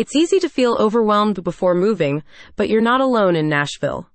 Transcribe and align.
It's 0.00 0.16
easy 0.16 0.38
to 0.38 0.48
feel 0.48 0.78
overwhelmed 0.80 1.44
before 1.44 1.74
moving, 1.74 2.22
but 2.56 2.70
you're 2.70 2.80
not 2.80 3.02
alone 3.02 3.36
in 3.36 3.50
Nashville. 3.50 4.08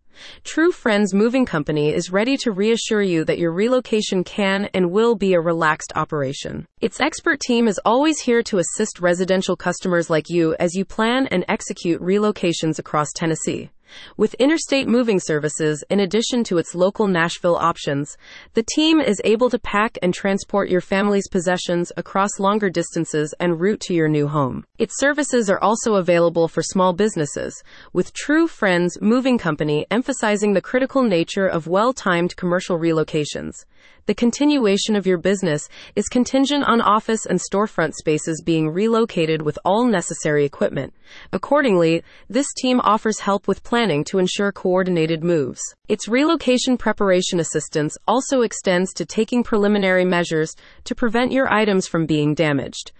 True 0.43 0.71
Friends 0.71 1.13
Moving 1.13 1.46
Company 1.46 1.93
is 1.93 2.11
ready 2.11 2.38
to 2.38 2.51
reassure 2.51 3.04
you 3.04 3.23
that 3.25 3.38
your 3.38 3.51
relocation 3.51 4.24
can 4.24 4.67
and 4.74 4.90
will 4.90 5.13
be 5.13 5.35
a 5.35 5.40
relaxed 5.40 5.93
operation. 5.95 6.66
Its 6.82 7.00
expert 7.00 7.40
team 7.40 7.67
is 7.67 7.79
always 7.85 8.20
here 8.20 8.41
to 8.41 8.57
assist 8.57 9.00
residential 9.00 9.55
customers 9.55 10.09
like 10.09 10.27
you 10.27 10.55
as 10.59 10.73
you 10.73 10.86
plan 10.86 11.27
and 11.27 11.45
execute 11.48 12.02
relocations 12.02 12.80
across 12.80 13.10
Tennessee. 13.14 13.70
With 14.18 14.34
interstate 14.36 14.88
moving 14.88 15.20
services, 15.20 15.84
in 15.90 16.00
addition 16.00 16.44
to 16.46 16.58
its 16.58 16.76
local 16.76 17.08
Nashville 17.08 17.56
options, 17.56 18.18
the 18.54 18.66
team 18.76 19.00
is 19.00 19.22
able 19.24 19.50
to 19.50 19.60
pack 19.60 19.98
and 20.02 20.14
transport 20.14 20.70
your 20.70 20.82
family's 20.82 21.28
possessions 21.28 21.92
across 21.98 22.40
longer 22.40 22.70
distances 22.70 23.34
en 23.40 23.58
route 23.58 23.80
to 23.82 23.94
your 23.94 24.08
new 24.08 24.28
home. 24.28 24.66
Its 24.78 25.00
services 25.00 25.50
are 25.50 25.62
also 25.62 25.96
available 25.96 26.48
for 26.48 26.62
small 26.62 26.94
businesses, 26.94 27.64
with 27.93 28.14
True 28.14 28.48
Friends 28.48 28.98
Moving 29.02 29.38
Company 29.38 29.86
emphasizing 29.92 30.54
the 30.54 30.62
critical 30.62 31.04
nature 31.04 31.48
of 31.48 31.68
well 31.68 31.93
timed 31.93 32.35
commercial 32.35 32.77
relocations. 32.77 33.65
The 34.07 34.13
continuation 34.13 34.95
of 34.95 35.07
your 35.07 35.17
business 35.17 35.67
is 35.95 36.09
contingent 36.09 36.63
on 36.65 36.79
office 36.79 37.25
and 37.25 37.39
storefront 37.39 37.95
spaces 37.95 38.43
being 38.45 38.69
relocated 38.69 39.41
with 39.41 39.57
all 39.65 39.83
necessary 39.83 40.45
equipment. 40.45 40.93
Accordingly, 41.33 42.03
this 42.29 42.45
team 42.53 42.79
offers 42.81 43.21
help 43.21 43.47
with 43.47 43.63
planning 43.63 44.03
to 44.03 44.19
ensure 44.19 44.51
coordinated 44.51 45.23
moves. 45.23 45.59
Its 45.87 46.07
relocation 46.07 46.77
preparation 46.77 47.39
assistance 47.39 47.97
also 48.07 48.41
extends 48.41 48.93
to 48.93 49.05
taking 49.05 49.41
preliminary 49.41 50.05
measures 50.05 50.55
to 50.83 50.93
prevent 50.93 51.31
your 51.31 51.51
items 51.51 51.87
from 51.87 52.05
being 52.05 52.35
damaged. 52.35 52.91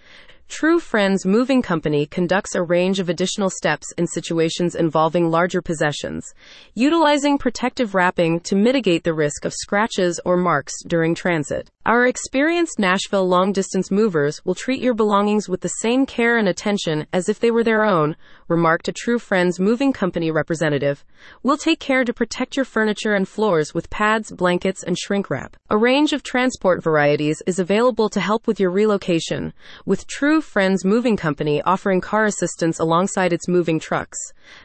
True 0.48 0.80
Friends 0.80 1.26
Moving 1.26 1.64
Company 1.64 2.06
conducts 2.06 2.54
a 2.54 2.62
range 2.62 3.00
of 3.00 3.10
additional 3.10 3.50
steps 3.50 3.92
in 3.98 4.06
situations 4.06 4.76
involving 4.76 5.32
larger 5.32 5.60
possessions, 5.62 6.34
utilizing 6.76 7.40
protective 7.40 7.96
wrapping 7.96 8.40
to 8.42 8.56
mitigate 8.56 9.04
the 9.04 9.14
risk 9.14 9.44
of 9.44 9.54
scratches 9.54 10.20
or 10.24 10.38
marks 10.38 10.74
during 10.88 11.16
transit. 11.16 11.72
Our 11.86 12.08
experienced 12.08 12.80
Nashville 12.80 13.28
long 13.28 13.54
distance 13.54 13.92
movers 13.92 14.44
will 14.46 14.56
treat 14.56 14.82
your 14.82 14.94
belongings 14.94 15.50
with 15.50 15.62
the 15.62 15.68
same 15.68 16.06
care 16.06 16.38
and 16.38 16.48
attention 16.48 17.06
as 17.12 17.28
if 17.28 17.40
they 17.40 17.52
were 17.52 17.64
their 17.64 17.84
own, 17.84 18.16
remarked 18.48 18.88
a 18.88 18.94
True 18.94 19.20
Friends 19.20 19.60
Moving 19.60 19.94
Company 19.94 20.32
representative. 20.32 21.04
We'll 21.44 21.58
take 21.58 21.80
care 21.80 22.04
to 22.06 22.14
protect 22.14 22.56
your 22.56 22.66
furniture 22.66 23.14
and 23.14 23.28
floors 23.28 23.74
with 23.74 23.90
pads, 23.90 24.32
blankets, 24.32 24.84
and 24.84 24.98
shrink 24.98 25.30
wrap. 25.30 25.58
A 25.70 25.78
range 25.78 26.14
of 26.14 26.24
transport 26.24 26.84
varieties 26.84 27.42
is 27.46 27.60
available 27.60 28.10
to 28.10 28.20
help 28.20 28.48
with 28.48 28.60
your 28.60 28.72
relocation, 28.72 29.54
with 29.86 30.08
True 30.08 30.35
Friends 30.42 30.84
Moving 30.84 31.16
Company 31.18 31.62
offering 31.62 32.02
car 32.02 32.26
assistance 32.26 32.80
alongside 32.80 33.32
its 33.32 33.48
moving 33.48 33.80
trucks. 33.80 34.18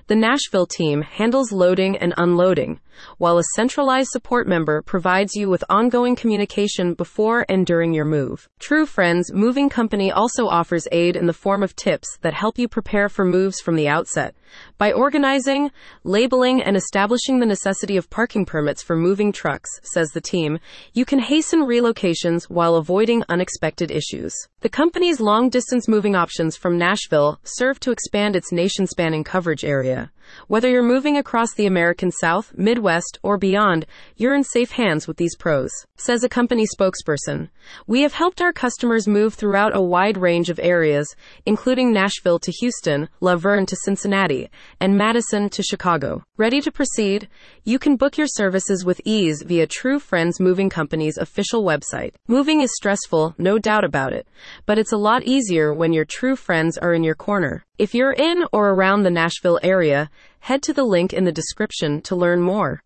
The 0.07 0.17
Nashville 0.17 0.67
team 0.67 1.03
handles 1.03 1.53
loading 1.53 1.97
and 1.97 2.15
unloading, 2.17 2.81
while 3.19 3.39
a 3.39 3.45
centralized 3.55 4.11
support 4.11 4.47
member 4.47 4.83
provides 4.83 5.35
you 5.35 5.49
with 5.49 5.65
ongoing 5.69 6.17
communication 6.17 6.95
before 6.95 7.47
and 7.49 7.67
during 7.67 7.93
your 7.93 8.05
move. 8.05 8.49
True 8.59 8.87
Friends 8.87 9.33
Moving 9.33 9.69
Company 9.69 10.11
also 10.11 10.47
offers 10.47 10.89
aid 10.93 11.17
in 11.17 11.27
the 11.27 11.33
form 11.33 11.63
of 11.63 11.77
tips 11.77 12.19
that 12.23 12.35
help 12.35 12.59
you 12.59 12.69
prepare 12.69 13.09
for 13.09 13.25
moves 13.25 13.61
from 13.61 13.77
the 13.77 13.89
outset. 13.89 14.35
By 14.79 14.93
organizing, 14.93 15.71
labeling, 16.03 16.61
and 16.61 16.77
establishing 16.77 17.39
the 17.39 17.47
necessity 17.47 17.97
of 17.97 18.11
parking 18.11 18.45
permits 18.45 18.83
for 18.83 18.97
moving 18.97 19.31
trucks, 19.33 19.71
says 19.83 20.11
the 20.11 20.21
team, 20.21 20.59
you 20.93 21.05
can 21.05 21.21
hasten 21.21 21.61
relocations 21.61 22.45
while 22.45 22.75
avoiding 22.75 23.23
unexpected 23.29 23.91
issues. 23.91 24.35
The 24.61 24.69
company's 24.69 25.21
long 25.21 25.51
distance 25.51 25.87
moving 25.87 26.17
options 26.17 26.57
from 26.57 26.79
Nashville 26.79 27.39
serve 27.45 27.79
to 27.81 27.93
expand 27.93 28.35
its 28.35 28.53
nation 28.53 28.87
spanning 28.87 29.25
coverage 29.25 29.65
area. 29.65 30.11
Whether 30.47 30.69
you're 30.69 30.83
moving 30.83 31.17
across 31.17 31.55
the 31.55 31.67
American 31.67 32.11
South, 32.11 32.53
Midwest, 32.57 32.90
or 33.23 33.39
beyond, 33.39 33.87
you're 34.17 34.35
in 34.35 34.45
safe 34.45 34.73
hands 34.73 35.07
with 35.07 35.17
these 35.17 35.37
pros, 35.37 35.71
says 35.97 36.25
a 36.25 36.29
company 36.29 36.67
spokesperson. 36.67 37.49
We 37.87 38.03
have 38.03 38.15
helped 38.15 38.41
our 38.41 38.53
customers 38.53 39.07
move 39.07 39.35
throughout 39.35 39.77
a 39.77 39.83
wide 39.83 40.17
range 40.17 40.51
of 40.51 40.59
areas, 40.61 41.15
including 41.47 41.93
Nashville 41.93 42.39
to 42.41 42.53
Houston, 42.61 43.09
La 43.21 43.37
Vergne 43.37 43.67
to 43.67 43.77
Cincinnati, 43.85 44.51
and 44.81 44.97
Madison 44.97 45.49
to 45.51 45.63
Chicago. 45.63 46.25
Ready 46.37 46.61
to 46.61 46.73
proceed? 46.73 47.29
You 47.65 47.79
can 47.79 47.97
book 47.97 48.17
your 48.17 48.27
services 48.27 48.85
with 48.85 49.01
ease 49.05 49.43
via 49.43 49.67
True 49.67 49.99
Friends 49.99 50.41
Moving 50.41 50.71
Company's 50.71 51.19
official 51.19 51.63
website. 51.63 52.15
Moving 52.27 52.61
is 52.61 52.75
stressful, 52.75 53.35
no 53.39 53.59
doubt 53.59 53.85
about 53.85 54.13
it, 54.13 54.27
but 54.67 54.79
it's 54.79 54.93
a 54.93 54.97
lot 54.97 55.25
easier 55.25 55.73
when 55.73 55.93
your 55.93 56.05
true 56.05 56.37
friends 56.37 56.77
are 56.79 56.95
in 56.95 57.05
your 57.05 57.15
corner. 57.15 57.65
If 57.79 57.95
you're 57.95 58.13
in 58.13 58.45
or 58.53 58.71
around 58.71 59.05
the 59.05 59.11
Nashville 59.11 59.59
area, 59.63 60.11
head 60.41 60.63
to 60.65 60.75
the 60.75 60.85
link 60.85 61.15
in 61.15 61.25
the 61.25 61.33
description 61.33 62.03
to 62.03 62.15
learn 62.15 62.43
more. 62.43 62.79